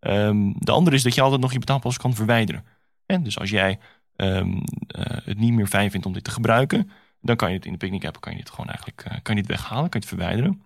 [0.00, 2.64] Um, de andere is dat je altijd nog je betaalpas kan verwijderen.
[3.06, 3.78] En dus als jij
[4.16, 4.62] um, uh,
[5.24, 6.90] het niet meer fijn vindt om dit te gebruiken,
[7.20, 9.34] dan kan je het in de Picnic app kan je het gewoon eigenlijk uh, kan
[9.34, 10.62] je het weghalen, kan je het verwijderen.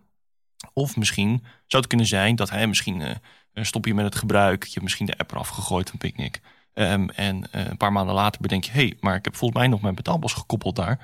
[0.73, 1.29] Of misschien
[1.67, 3.15] zou het kunnen zijn dat hij misschien uh,
[3.55, 6.41] stop je met het gebruik, je hebt misschien de app eraf gegooid van Picnic.
[6.75, 9.69] Um, en een paar maanden later bedenk je, hé, hey, maar ik heb volgens mij
[9.69, 10.99] nog mijn betaalpas gekoppeld daar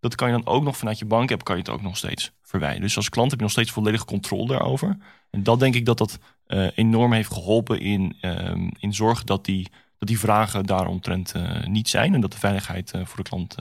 [0.00, 1.96] dat kan je dan ook nog vanuit je bank heb, kan je het ook nog
[1.96, 2.86] steeds verwijderen.
[2.86, 4.98] Dus als klant heb je nog steeds volledige controle daarover.
[5.30, 9.44] En dat denk ik dat dat uh, enorm heeft geholpen in, um, in zorgen dat
[9.44, 12.14] die, dat die vragen daaromtrent uh, niet zijn.
[12.14, 13.54] En dat de veiligheid uh, voor de klant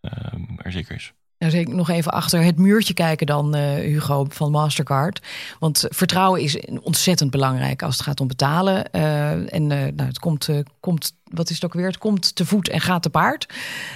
[0.00, 1.12] ehm, er zeker is.
[1.42, 5.26] Nou, zeker nog even achter het muurtje kijken dan, uh, Hugo, van Mastercard.
[5.58, 8.84] Want vertrouwen is ontzettend belangrijk als het gaat om betalen.
[8.92, 10.48] Uh, en uh, nou, het komt,
[10.80, 11.86] komt, wat is het ook weer?
[11.86, 13.46] Het komt te voet en gaat te paard.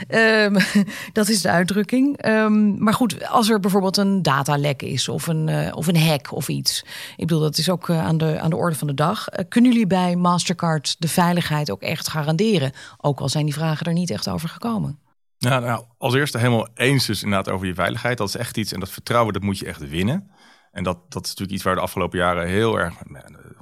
[0.09, 0.57] Um,
[1.13, 2.27] dat is de uitdrukking.
[2.27, 6.49] Um, maar goed, als er bijvoorbeeld een datalek is of een, of een hack of
[6.49, 6.85] iets.
[7.17, 9.29] Ik bedoel, dat is ook aan, de, aan de orde van de dag.
[9.49, 12.73] kunnen jullie bij Mastercard de veiligheid ook echt garanderen?
[13.01, 14.99] Ook al zijn die vragen er niet echt over gekomen.
[15.39, 18.19] Nou, als eerste helemaal eens dus inderdaad over je veiligheid.
[18.19, 20.31] Dat is echt iets en dat vertrouwen, dat moet je echt winnen.
[20.73, 22.95] En dat, dat is natuurlijk iets waar de afgelopen jaren heel erg,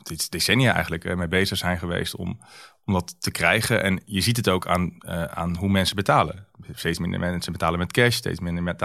[0.03, 2.41] dit decennia eigenlijk, mee bezig zijn geweest om,
[2.85, 3.83] om dat te krijgen.
[3.83, 6.47] En je ziet het ook aan, uh, aan hoe mensen betalen.
[6.73, 8.77] Steeds minder mensen betalen met cash, steeds minder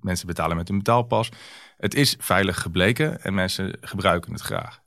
[0.00, 1.28] mensen betalen met een betaalpas.
[1.76, 4.80] Het is veilig gebleken en mensen gebruiken het graag.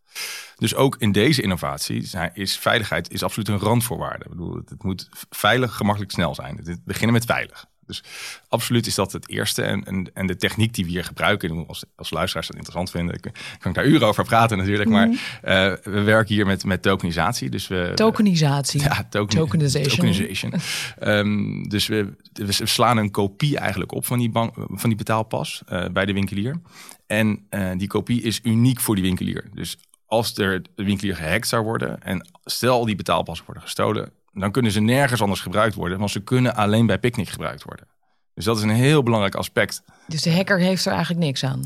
[0.56, 4.23] Dus ook in deze innovatie is veiligheid is absoluut een randvoorwaarde.
[4.23, 6.60] Ik bedoel, het moet veilig, gemakkelijk, snel zijn.
[6.63, 7.65] We beginnen met veilig.
[7.86, 8.04] Dus
[8.47, 9.62] absoluut is dat het eerste.
[9.62, 13.19] En, en, en de techniek die we hier gebruiken, als, als luisteraars dat interessant vinden,
[13.60, 14.89] kan ik daar uren over praten natuurlijk.
[14.89, 15.17] Maar mhm.
[15.41, 17.49] eh, we werken hier met, met tokenisatie.
[17.49, 18.82] Dus we, tokenisatie.
[18.82, 19.95] Ja, token, tokenization.
[19.95, 20.54] tokenization.
[20.99, 25.63] um, dus we, we, slaan een kopie eigenlijk op van die, bank, van die betaalpas
[25.69, 26.62] uh, bij de winkelier.
[27.08, 29.49] En uh, die kopie is uniek voor die winkelier.
[29.54, 34.51] Dus als er de winkelier gehackt zou worden en stel die betaalpassen worden gestolen, dan
[34.51, 37.87] kunnen ze nergens anders gebruikt worden, want ze kunnen alleen bij Picnic gebruikt worden.
[38.33, 39.83] Dus dat is een heel belangrijk aspect.
[40.07, 41.63] Dus de hacker heeft er eigenlijk niks aan?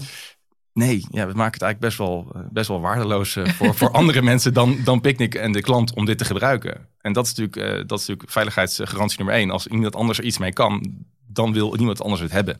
[0.74, 3.92] Nee, ja, we maken het eigenlijk best wel, eh, best wel waardeloos eh, voor, voor
[4.02, 6.88] andere mensen dan, dan Picnic en de klant om dit te gebruiken.
[7.02, 9.52] En dat is natuurlijk, uh, dat is natuurlijk veiligheidsgarantie nummer één.
[9.52, 12.60] Als iemand anders er iets mee kan, dan wil niemand anders het hebben.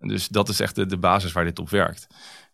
[0.00, 2.06] Dus dat is echt de, de basis waar dit op werkt.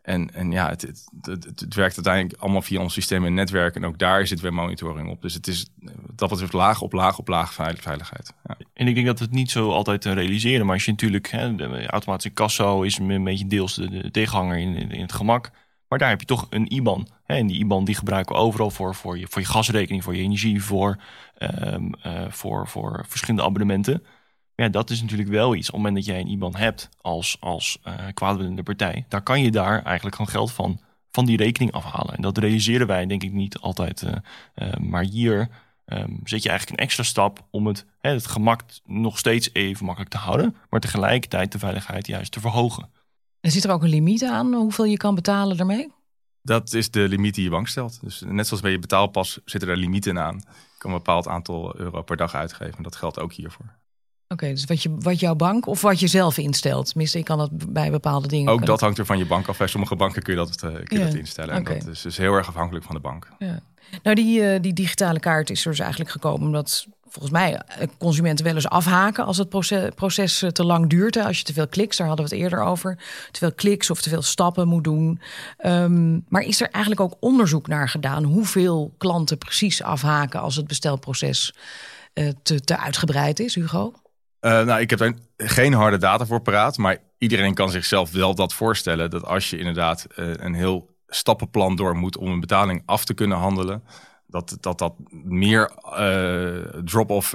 [0.07, 0.83] En, en ja, het,
[1.21, 3.75] het, het, werkt uiteindelijk allemaal via ons systeem en netwerk.
[3.75, 5.23] En ook daar zit weer monitoring op.
[5.23, 5.67] Dus het is
[6.15, 8.35] dat betreft laag op laag op laag veiligheid.
[8.45, 8.57] Ja.
[8.75, 10.67] En ik denk dat we het niet zo altijd realiseren.
[10.67, 14.91] Maar als je natuurlijk, hè, de automatische kassa is een beetje deels de, tegenhanger in,
[14.91, 15.51] in, het gemak.
[15.89, 17.09] Maar daar heb je toch een IBAN.
[17.25, 20.17] Hè, en die IBAN die gebruiken we overal voor, voor, je, voor je gasrekening, voor
[20.17, 21.03] je energie, voor,
[21.39, 24.03] um, uh, voor, voor verschillende abonnementen.
[24.57, 25.69] Ja, dat is natuurlijk wel iets.
[25.69, 29.43] Op het moment dat jij een IBAN hebt als, als uh, kwaadwillende partij, daar kan
[29.43, 32.15] je daar eigenlijk gewoon geld van, van die rekening afhalen.
[32.15, 34.03] En dat realiseren wij denk ik niet altijd.
[34.03, 34.13] Uh,
[34.55, 35.49] uh, maar hier
[35.85, 39.85] ehm, zet je eigenlijk een extra stap om het, hè, het gemak nog steeds even
[39.85, 42.91] makkelijk te houden, maar tegelijkertijd de veiligheid juist te verhogen.
[43.41, 45.93] En zit er ook een limiet aan hoeveel je kan betalen daarmee?
[46.43, 48.01] Dat is de limiet die je bank stelt.
[48.03, 50.37] Dus net zoals bij je betaalpas zitten er limieten aan.
[50.47, 52.77] Je kan een bepaald aantal euro per dag uitgeven.
[52.77, 53.75] En dat geldt ook hiervoor.
[54.29, 56.87] Oké, dus wat, je, wat jouw bank of wat je zelf instelt?
[56.89, 58.53] Tenminste, ik kan dat bij bepaalde dingen.
[58.53, 59.59] Ook dat hangt er van je bank af.
[59.59, 61.55] Bij sommige banken kun je dat, uh, kun je dat instellen.
[61.55, 63.29] En dat is dus heel erg afhankelijk van de bank.
[63.39, 63.61] Ja.
[64.03, 67.89] Nou, die, uh, die digitale kaart is er dus eigenlijk gekomen omdat volgens mij eh,
[67.99, 71.17] consumenten wel eens afhaken als het proces, proces te lang duurt.
[71.17, 72.99] Als je te veel kliks, daar hadden we het eerder over,
[73.31, 75.21] te veel kliks of te veel stappen moet doen.
[75.67, 80.67] Um, maar is er eigenlijk ook onderzoek naar gedaan hoeveel klanten precies afhaken als het
[80.67, 81.55] bestelproces
[82.15, 83.93] uh, te, te uitgebreid is, Hugo?
[84.41, 88.35] Uh, nou, ik heb daar geen harde data voor paraat, maar iedereen kan zichzelf wel
[88.35, 89.11] dat voorstellen.
[89.11, 93.15] Dat als je inderdaad uh, een heel stappenplan door moet om een betaling af te
[93.15, 93.83] kunnen handelen,
[94.27, 97.35] dat dat, dat meer uh, drop-off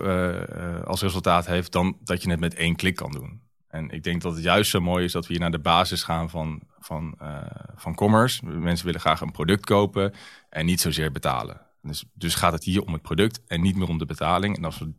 [0.86, 3.42] als resultaat heeft dan dat je het met één klik kan doen.
[3.68, 6.04] En ik denk dat het juist zo mooi is dat we hier naar de basis
[6.04, 7.18] gaan van, van,
[7.76, 8.46] van commerce.
[8.46, 10.14] Mensen willen graag een product kopen
[10.50, 11.62] en niet zozeer betalen.
[11.82, 14.58] Dus, dus gaat het hier om het product en niet meer om de betaling.
[14.58, 14.94] En als we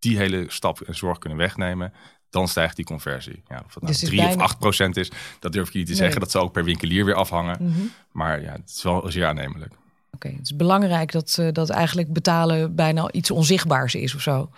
[0.00, 1.92] die hele stap en zorg kunnen wegnemen,
[2.30, 3.42] dan stijgt die conversie.
[3.48, 4.34] Ja, of het nou dus 3 bijna...
[4.34, 6.00] of 8 procent is, dat durf ik niet te nee.
[6.00, 6.20] zeggen.
[6.20, 7.56] Dat zal ook per winkelier weer afhangen.
[7.60, 7.90] Mm -hmm.
[8.12, 9.72] Maar ja, het is wel zeer aannemelijk.
[9.72, 9.80] Oké,
[10.14, 14.50] okay, het is belangrijk dat, uh, dat eigenlijk betalen bijna iets onzichtbaars is of zo.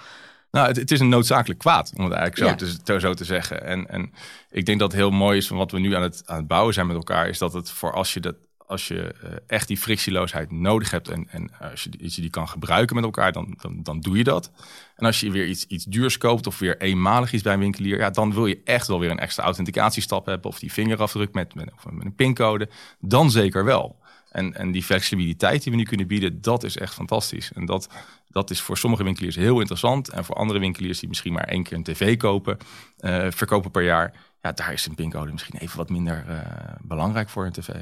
[0.51, 2.83] Nou, het, het, is een noodzakelijk kwaad, om het eigenlijk zo, ja.
[2.85, 3.65] te, zo te zeggen.
[3.65, 4.13] En, en
[4.51, 6.47] ik denk dat het heel mooi is van wat we nu aan het, aan het
[6.47, 8.35] bouwen zijn met elkaar, is dat het voor als je dat
[8.73, 12.31] als je uh, echt die frictieloosheid nodig hebt en, en als, je, als je die
[12.31, 14.51] kan gebruiken met elkaar, dan, dan, dan doe je dat.
[14.97, 17.99] En als je weer iets, iets duurs koopt of weer eenmalig iets bij een winkelier,
[17.99, 21.55] ja, dan wil je echt wel weer een extra authenticatiestap hebben of die vingerafdruk met,
[21.55, 22.69] met, of met een pincode.
[23.01, 24.01] Dan zeker wel.
[24.31, 27.53] En, en die flexibiliteit die we nu kunnen bieden, dat is echt fantastisch.
[27.53, 27.89] En dat,
[28.29, 30.09] dat is voor sommige winkeliers heel interessant.
[30.09, 32.57] En voor andere winkeliers die misschien maar één keer een tv kopen,
[33.01, 36.45] uh, verkopen per jaar, ja, daar is een pincode misschien even wat minder
[36.81, 37.75] belangrijk voor een tv.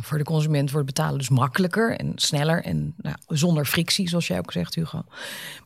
[0.00, 4.38] Voor de consument wordt betalen dus makkelijker en sneller en nou, zonder frictie, zoals jij
[4.38, 5.04] ook zegt, Hugo.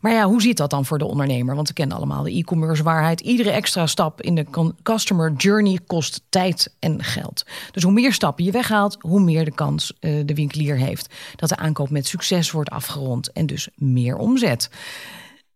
[0.00, 1.54] Maar ja, hoe zit dat dan voor de ondernemer?
[1.54, 3.20] Want we kennen allemaal de e-commerce waarheid.
[3.20, 7.46] Iedere extra stap in de customer journey kost tijd en geld.
[7.70, 11.48] Dus hoe meer stappen je weghaalt, hoe meer de kans uh, de winkelier heeft dat
[11.48, 14.70] de aankoop met succes wordt afgerond en dus meer omzet.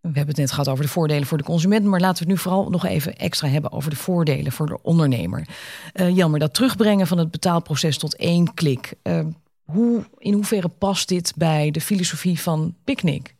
[0.00, 2.38] We hebben het net gehad over de voordelen voor de consument, maar laten we het
[2.38, 5.48] nu vooral nog even extra hebben over de voordelen voor de ondernemer.
[5.94, 8.94] Uh, Jelmer, dat terugbrengen van het betaalproces tot één klik.
[9.02, 9.26] Uh,
[9.62, 13.34] hoe, in hoeverre past dit bij de filosofie van Picnic?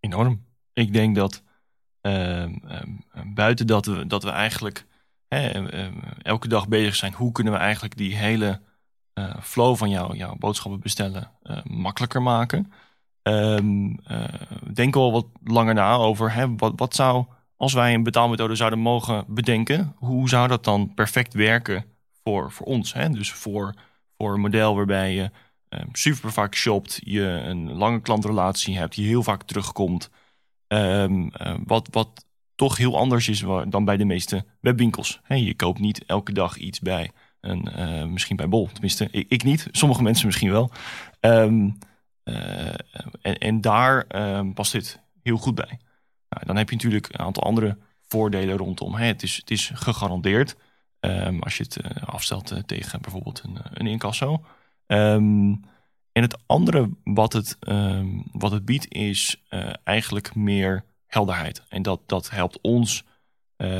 [0.00, 0.44] Enorm.
[0.72, 1.42] Ik denk dat
[2.02, 2.44] uh,
[3.34, 4.86] buiten dat we, dat we eigenlijk
[6.22, 8.60] elke dag bezig zijn, hoe kunnen we eigenlijk die hele
[9.12, 11.30] eh, flow van jou, jouw boodschappen bestellen
[11.64, 12.72] makkelijker maken?
[13.28, 13.98] Um,
[14.76, 17.24] uh, al wat langer na over hè, wat, wat zou,
[17.56, 21.84] als wij een betaalmethode zouden mogen bedenken, hoe zou dat dan perfect werken
[22.24, 22.92] voor, voor ons?
[22.92, 23.10] Hè?
[23.10, 23.74] Dus voor,
[24.18, 25.30] voor een model waarbij je
[25.68, 30.10] um, super vaak shopt, je een lange klantrelatie hebt, die heel vaak terugkomt.
[30.68, 35.20] Um, uh, wat, wat toch heel anders is dan bij de meeste webwinkels.
[35.28, 37.10] Je koopt niet elke dag iets bij
[37.40, 38.68] een, uh, misschien bij Bol.
[38.72, 39.68] Tenminste, ik, ik, niet.
[39.70, 40.70] Sommige mensen misschien wel.
[41.20, 41.78] Um,
[43.22, 45.78] en, en, daar uh, past dit heel goed bij.
[46.28, 48.94] Nou, dan heb je natuurlijk een aantal andere voordelen rondom.
[48.94, 50.56] Het, is, het is gegarandeerd
[51.00, 54.44] um, als je het uh, afstelt tegen bijvoorbeeld een, een incasso.
[54.86, 55.64] Um,
[56.12, 57.58] en het andere wat het,
[58.32, 59.42] wat het biedt is
[59.84, 61.62] eigenlijk meer helderheid.
[61.68, 63.04] En dat, dat helpt ons,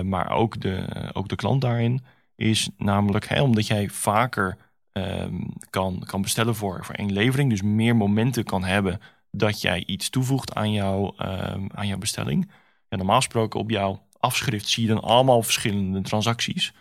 [0.02, 2.04] maar ook de, ook de klant daarin.
[2.34, 4.56] Is namelijk omdat jij vaker
[4.96, 7.50] um, kan, kan bestellen voor, voor één levering.
[7.50, 12.50] Dus meer momenten kan hebben dat jij iets toevoegt aan, jou, um, aan jouw bestelling.
[12.88, 16.72] Ja, normaal gesproken op jouw afschrift zie je dan allemaal verschillende transacties.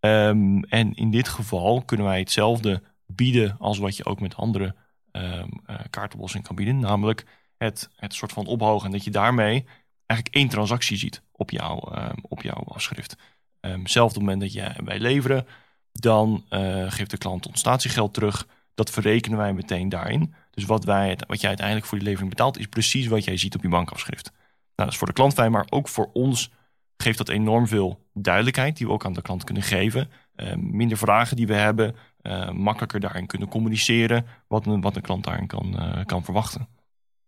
[0.00, 4.74] Um, en in dit geval kunnen wij hetzelfde bieden als wat je ook met andere
[5.12, 6.78] um, kan bieden.
[6.78, 7.24] Namelijk
[7.56, 8.90] het, het soort van ophogen.
[8.90, 9.64] Dat je daarmee
[10.06, 13.16] eigenlijk één transactie ziet op, jou, op jouw afschrift.
[13.60, 15.46] Um, zelfde moment dat je bij leveren
[16.00, 18.46] dan uh, geeft de klant ons statiegeld terug.
[18.74, 20.34] Dat verrekenen wij meteen daarin.
[20.50, 23.54] Dus wat, wij, wat jij uiteindelijk voor die levering betaalt, is precies wat jij ziet
[23.54, 24.30] op je bankafschrift.
[24.30, 24.40] Nou,
[24.74, 26.50] dat is voor de klant fijn, maar ook voor ons
[26.96, 30.10] geeft dat enorm veel duidelijkheid die we ook aan de klant kunnen geven.
[30.36, 35.02] Uh, minder vragen die we hebben, uh, makkelijker daarin kunnen communiceren wat een, wat een
[35.02, 36.68] klant daarin kan, kan verwachten.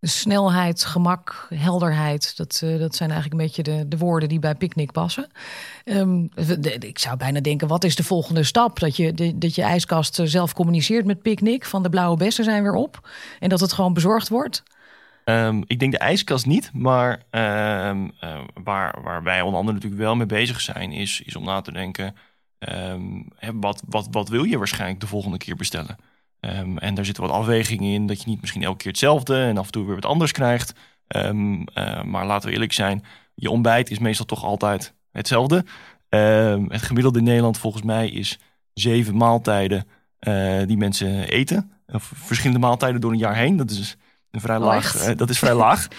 [0.05, 4.55] Snelheid, gemak, helderheid, dat, uh, dat zijn eigenlijk een beetje de, de woorden die bij
[4.55, 5.27] Picnic passen.
[5.85, 8.81] De, ik zou bijna denken, wat is de volgende stap?
[8.81, 12.63] Dat je, de, dat je ijskast zelf communiceert met Picnic, van de blauwe bessen zijn
[12.63, 13.09] weer op.
[13.41, 14.63] En dat het gewoon bezorgd wordt?
[15.25, 20.03] Ehm, ik denk de ijskast niet, maar ehm, eh, waar, waar wij onder andere natuurlijk
[20.03, 22.17] wel mee bezig zijn, is, is om na te denken:
[22.59, 25.97] ehm, wat, wat, wat wil je waarschijnlijk de volgende keer bestellen?
[26.43, 29.59] Ehm, en daar zitten wat afwegingen in, dat je niet misschien elke keer hetzelfde en
[29.59, 30.73] af en toe weer wat anders krijgt.
[31.07, 35.65] Ehm, eh, maar laten we eerlijk zijn, je ontbijt is meestal toch altijd hetzelfde.
[36.09, 38.39] Ehm, het gemiddelde in Nederland volgens mij is
[38.75, 39.87] zeven maaltijden
[40.19, 41.73] eh, die mensen eten.
[41.87, 43.57] Of verschillende maaltijden door een jaar heen.
[43.57, 43.97] Dat is
[44.31, 44.97] een vrij laag.
[44.97, 45.89] eh, dat is vrij laag.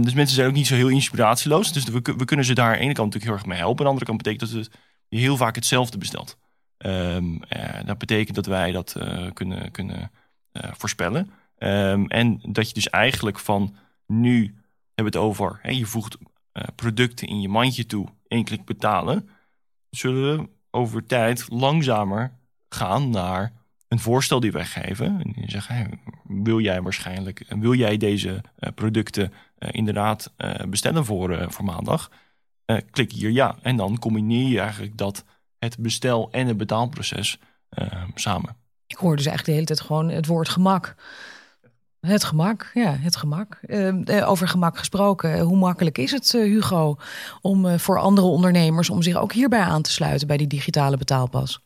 [0.00, 1.72] Dus mensen zijn ook niet zo heel inspiratieloos.
[1.72, 3.78] Dus we, we kunnen ze daar aan de ene kant natuurlijk heel erg mee helpen.
[3.78, 4.70] Aan de andere kant betekent dat het
[5.08, 6.36] je heel vaak hetzelfde bestelt.
[6.78, 10.10] Eh, dat betekent dat wij dat eh, kunnen, kunnen
[10.52, 11.30] eh, voorspellen.
[11.58, 14.44] Ehm, en dat je dus eigenlijk van nu
[14.94, 16.16] hebben we het over, hè, je voegt
[16.74, 19.28] producten in je mandje toe, één klik betalen.
[19.90, 22.32] Zullen we over tijd langzamer
[22.68, 23.52] gaan naar
[23.88, 25.22] een voorstel die wij geven.
[25.22, 28.40] En zeggen, wil jij waarschijnlijk, wil jij deze
[28.74, 30.34] producten inderdaad
[30.68, 32.10] bestellen voor, voor maandag?
[32.90, 33.56] Klik hier ja.
[33.62, 35.24] En dan combineer je eigenlijk dat
[35.58, 38.56] het bestel- en het betaalproces eh, samen.
[38.86, 40.94] Ik hoor dus eigenlijk de hele tijd gewoon het woord gemak.
[42.00, 43.58] Het gemak, ja, het gemak.
[43.62, 46.96] Eh, eh, over gemak gesproken, hoe makkelijk is het, eh, Hugo,
[47.40, 50.96] om eh, voor andere ondernemers om zich ook hierbij aan te sluiten bij die digitale
[50.96, 51.60] betaalpas?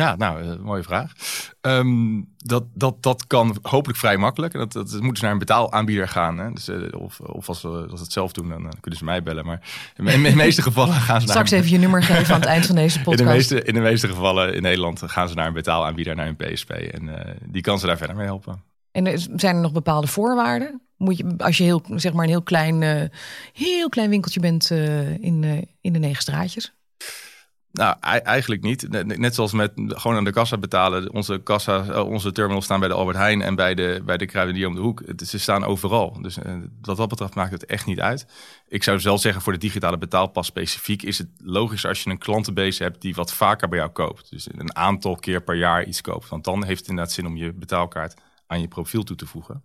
[0.00, 1.12] Ja, nou, eh, mooie vraag.
[1.60, 4.52] Ehm, dat, dat, dat kan hopelijk vrij makkelijk.
[4.52, 6.38] Dat, dat, dat moeten ze naar een betaalaanbieder gaan.
[6.38, 6.52] Hè?
[6.52, 9.04] Dus, eh, of, of als, we, als ze het zelf doen, dan, eh, kunnen ze
[9.04, 9.46] mij bellen.
[9.46, 9.60] Maar
[9.96, 11.60] in, in de meeste gevallen gaan ze Straks naar...
[11.60, 13.30] even je nummer geven aan het eind van deze in de, podcast.
[13.30, 16.70] meeste, in de meeste gevallen in Nederland gaan ze naar een betaalaanbieder, naar een PSP.
[16.70, 17.10] En
[17.46, 18.62] die kan ze daar verder mee helpen.
[18.92, 20.80] En zijn er nog bepaalde voorwaarden?
[20.96, 23.10] Moet je, als je heel, zeg maar een heel klein,
[23.52, 24.70] heel klein winkeltje bent
[25.20, 26.72] in, in de negen straatjes?
[27.72, 29.04] Nou, ei- eigenlijk niet.
[29.18, 31.12] Net zoals met gewoon aan de kassa betalen.
[31.12, 34.26] Onze, kassa, eh, onze terminals staan bij de Albert Heijn en bij de, bij de
[34.26, 35.02] kruidenier om de hoek.
[35.24, 36.22] Ze staan overal.
[36.22, 38.26] Dus eh, wat dat betreft maakt het echt niet uit.
[38.68, 41.02] Ik zou zelf zeggen, voor de digitale betaalpas specifiek...
[41.02, 44.30] is het logisch als je een klantenbase hebt die wat vaker bij jou koopt.
[44.30, 46.28] Dus een aantal keer per jaar iets koopt.
[46.28, 48.14] Want dan heeft het inderdaad zin om je betaalkaart
[48.46, 49.62] aan je profiel toe te voegen.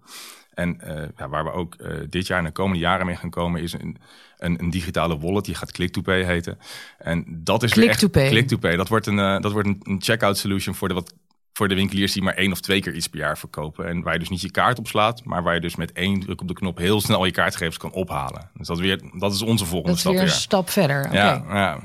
[0.56, 3.30] En eh, ja, waar we ook eh, dit jaar en de komende jaren mee gaan
[3.30, 3.62] komen...
[3.62, 3.98] is een,
[4.38, 6.58] een, een digitale wallet, die gaat Click-to-Pay heten.
[6.98, 8.30] En dat is weer echt- Click-to-Pay.
[8.30, 8.76] Click-to-Pay.
[8.76, 11.14] Dat wordt een, eh, dat wordt een, een checkout solution voor de, wat,
[11.54, 13.88] voor de winkeliers die maar één of twee keer iets per jaar verkopen.
[13.88, 16.20] En waar je dus niet je kaart op slaat, maar waar je dus met één
[16.20, 18.50] druk op de knop heel snel je kaartgegevens kan ophalen.
[18.54, 21.14] Dus dat, weer, dat is onze volgende Dat is stap weer een stap verder.
[21.14, 21.80] Ja, ja.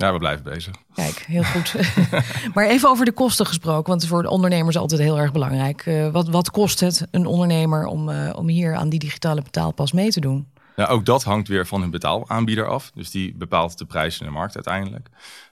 [0.00, 0.74] Ja, we blijven bezig.
[0.94, 1.74] Kijk, heel goed.
[2.54, 5.32] maar even over de kosten gesproken, want het is voor de ondernemers altijd heel erg
[5.32, 5.86] belangrijk.
[5.86, 9.92] Eh, wat, wat kost het een ondernemer om, eh, om hier aan die digitale betaalpas
[9.92, 10.48] mee te doen?
[10.76, 12.90] Ja, ook dat hangt weer van hun betaalaanbieder af.
[12.94, 15.08] Dus die bepaalt de prijs in de markt uiteindelijk.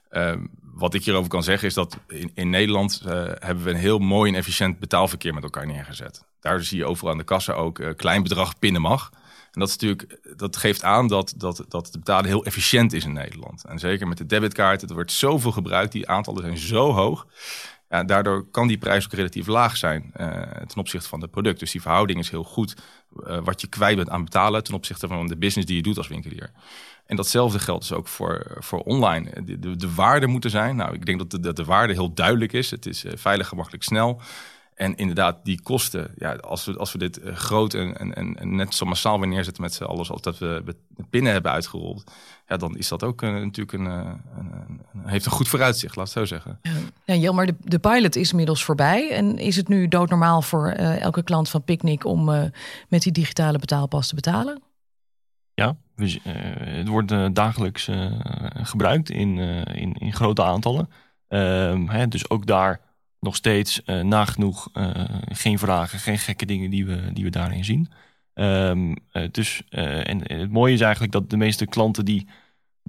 [0.09, 0.39] Ehm,
[0.73, 3.99] wat ik hierover kan zeggen is dat in, in Nederland eh, hebben we een heel
[3.99, 6.23] mooi en efficiënt betaalverkeer met elkaar neergezet.
[6.39, 9.11] Daar zie je overal aan de kassa ook eh, klein bedrag pinnen mag.
[9.51, 13.05] En dat, is natuurlijk, dat geeft aan dat, dat, dat het betalen heel efficiënt is
[13.05, 13.65] in Nederland.
[13.65, 17.27] En zeker met de debitkaart, het wordt zoveel gebruikt, die aantallen zijn zo hoog.
[18.05, 21.59] Daardoor kan die prijs ook relatief laag zijn eh, ten opzichte van het product.
[21.59, 22.75] Dus die verhouding is heel goed
[23.25, 25.97] eh, wat je kwijt bent aan betalen ten opzichte van de business die je doet
[25.97, 26.51] als winkelier.
[27.05, 29.43] En datzelfde geldt dus ook voor, voor online.
[29.43, 30.75] De, de, de waarde moet er zijn.
[30.75, 32.71] Nou, ik denk dat de, dat de waarde heel duidelijk is.
[32.71, 34.21] Het is eh, veilig, gemakkelijk, snel.
[34.79, 38.55] En inderdaad, die kosten, ja, als, we, als we dit eh, groot en, en, en,
[38.55, 42.11] net zo massaal weer neerzetten met z'n allen, zoals dat we de pinnen hebben uitgerold,
[42.47, 45.95] ja, dan is dat ook eh, natuurlijk een, eh, een, een- heeft een goed vooruitzicht,
[45.95, 46.59] laat het zo zeggen.
[47.05, 49.11] Ja, Jelmer, de, de pilot is inmiddels voorbij.
[49.11, 52.43] En is het nu doodnormaal voor eh, elke klant van Picnic om eh,
[52.87, 54.61] met die digitale betaalpas te betalen?
[55.53, 56.19] Ja, we
[56.59, 58.11] het wordt dagelijks eh,
[58.53, 60.89] gebruikt in, eh, in, in grote aantallen.
[61.27, 62.79] Ehm, hè, dus ook daar
[63.19, 64.91] nog steeds eh, nagenoeg eh,
[65.29, 67.89] geen vragen, geen gekke dingen die we, die we daarin zien.
[68.33, 72.27] Ehm, eh, dus, en het mooie is eigenlijk dat de meeste klanten die,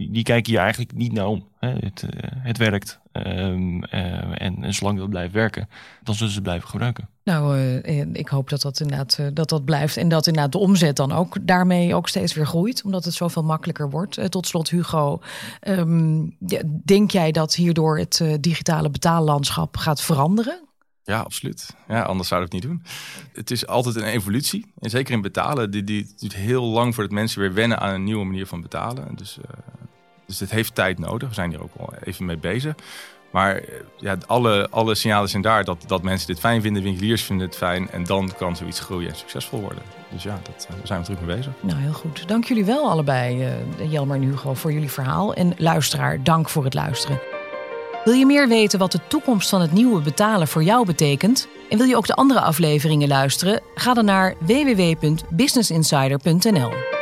[0.00, 1.48] die, die kijken hier eigenlijk niet naar om.
[1.58, 1.68] Hè.
[1.68, 5.68] Het, eh, het werkt Ehm, eh, en, en zolang dat blijft werken,
[6.02, 7.08] dan zullen ze blijven gebruiken.
[7.24, 9.96] Nou, eh, ik hoop dat dat inderdaad eh, dat dat blijft.
[9.96, 12.82] En dat inderdaad de omzet dan ook daarmee ook steeds weer groeit.
[12.84, 14.30] Omdat het zoveel makkelijker wordt.
[14.30, 15.20] Tot slot, Hugo.
[15.60, 20.68] ehm, ja, denk jij dat hierdoor het eh, digitale betaallandschap gaat veranderen?
[21.02, 21.74] Ja, absoluut.
[21.88, 22.92] Ja, anders zouden we het niet doen.
[23.32, 24.72] Het is altijd een evolutie.
[24.78, 25.70] En zeker in betalen.
[25.70, 28.60] Die, die het duurt heel lang voordat mensen weer wennen aan een nieuwe manier van
[28.60, 29.16] betalen.
[29.16, 29.50] Dus, eh,
[30.30, 31.28] dus het heeft tijd nodig.
[31.28, 32.74] We zijn hier ook al even mee bezig.
[33.30, 37.22] Maar eh, ja, alle, alle signalen zijn daar dat, dat mensen dit fijn vinden, winkeliers
[37.22, 37.90] vinden het fijn.
[37.90, 39.82] En dan kan zoiets groeien en succesvol worden.
[40.12, 41.52] Dus ja, dat, eh, daar zijn we druk mee bezig.
[41.60, 42.28] Nou, heel goed.
[42.28, 43.50] Dank jullie wel allebei, eh,
[43.90, 45.34] Jelmer en Hugo, voor jullie verhaal.
[45.34, 47.20] En luisteraar, dank voor het luisteren.
[48.04, 51.48] Wil je meer weten wat de toekomst van het nieuwe betalen voor jou betekent?
[51.68, 53.60] En wil je ook de andere afleveringen luisteren?
[53.74, 56.99] Ga dan naar www.businessinsider.nl.